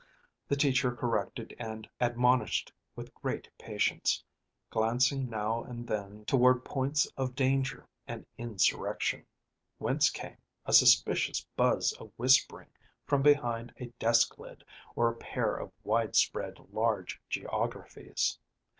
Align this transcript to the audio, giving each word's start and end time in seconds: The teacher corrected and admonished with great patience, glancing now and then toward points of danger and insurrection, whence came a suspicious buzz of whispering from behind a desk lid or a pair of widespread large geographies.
The 0.47 0.55
teacher 0.55 0.91
corrected 0.95 1.55
and 1.59 1.87
admonished 1.99 2.73
with 2.95 3.13
great 3.13 3.51
patience, 3.59 4.23
glancing 4.71 5.29
now 5.29 5.63
and 5.63 5.85
then 5.87 6.25
toward 6.25 6.65
points 6.65 7.05
of 7.17 7.35
danger 7.35 7.87
and 8.07 8.25
insurrection, 8.35 9.27
whence 9.77 10.09
came 10.09 10.37
a 10.65 10.73
suspicious 10.73 11.45
buzz 11.55 11.91
of 11.99 12.11
whispering 12.17 12.71
from 13.05 13.21
behind 13.21 13.75
a 13.77 13.89
desk 13.99 14.39
lid 14.39 14.63
or 14.95 15.07
a 15.07 15.15
pair 15.15 15.55
of 15.55 15.71
widespread 15.83 16.57
large 16.71 17.21
geographies. 17.29 18.39